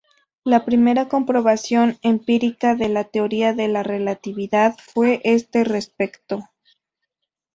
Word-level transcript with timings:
La 0.43 0.65
primera 0.65 1.07
comprobación 1.07 1.99
empírica 2.01 2.73
de 2.73 2.89
la 2.89 3.03
teoría 3.03 3.53
de 3.53 3.67
la 3.67 3.83
relatividad 3.83 4.75
fue 4.83 5.17
a 5.17 5.19
este 5.25 5.63
respecto. 5.63 6.49